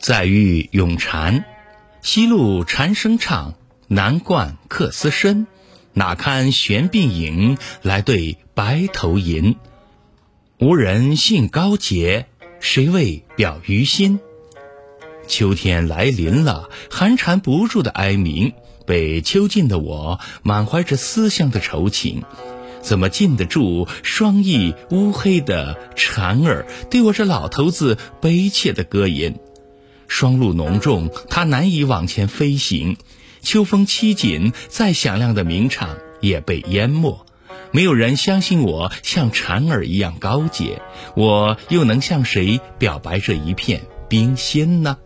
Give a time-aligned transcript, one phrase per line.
[0.00, 1.44] 在遇咏蝉，
[2.00, 3.52] 西路蝉声唱，
[3.86, 5.46] 南冠客思深。
[5.92, 9.56] 哪堪悬鬓影，来对白头吟。
[10.58, 12.28] 无人信高洁，
[12.60, 14.20] 谁为表于心？
[15.28, 18.54] 秋天来临了，寒蝉不住的哀鸣，
[18.86, 22.22] 被秋尽的我，满怀着思乡的愁情，
[22.80, 29.38] 怎么禁得住双翼乌黑的蝉儿对我这老头子悲切的歌吟？
[30.10, 32.96] 霜露浓重，它难以往前飞行。
[33.40, 37.24] 秋风凄紧，再响亮的鸣唱也被淹没。
[37.70, 40.82] 没有人相信我像蝉儿一样高洁，
[41.14, 44.98] 我又能向谁表白这一片冰心呢？